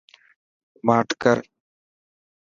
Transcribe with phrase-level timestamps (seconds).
[0.87, 1.37] ماٺ ڪر.